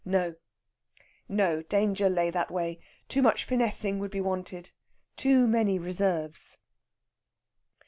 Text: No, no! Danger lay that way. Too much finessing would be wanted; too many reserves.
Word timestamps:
No, 0.03 0.33
no! 1.29 1.61
Danger 1.61 2.09
lay 2.09 2.31
that 2.31 2.49
way. 2.49 2.79
Too 3.07 3.21
much 3.21 3.43
finessing 3.45 3.99
would 3.99 4.09
be 4.09 4.19
wanted; 4.19 4.71
too 5.15 5.47
many 5.47 5.77
reserves. 5.77 6.57